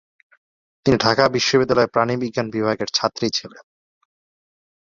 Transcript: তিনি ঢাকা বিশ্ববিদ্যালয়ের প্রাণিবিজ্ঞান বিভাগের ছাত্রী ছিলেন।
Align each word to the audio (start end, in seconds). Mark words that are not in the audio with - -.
তিনি 0.85 0.97
ঢাকা 0.97 1.23
বিশ্ববিদ্যালয়ের 1.27 1.93
প্রাণিবিজ্ঞান 1.93 2.47
বিভাগের 2.49 2.89
ছাত্রী 2.93 3.27
ছিলেন। 3.29 3.63